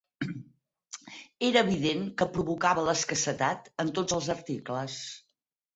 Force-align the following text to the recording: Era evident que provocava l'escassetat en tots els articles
Era 1.49 1.63
evident 1.65 2.03
que 2.21 2.29
provocava 2.39 2.89
l'escassetat 2.89 3.73
en 3.87 3.95
tots 4.01 4.21
els 4.21 4.35
articles 4.39 5.03